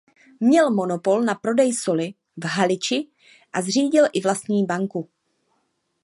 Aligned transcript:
Měl 0.39 0.71
monopol 0.71 1.21
na 1.21 1.35
prodej 1.35 1.73
soli 1.73 2.13
v 2.37 2.45
Haliči 2.45 3.07
a 3.53 3.61
zřídil 3.61 4.05
i 4.13 4.21
vlastní 4.21 4.65
banku. 4.65 5.09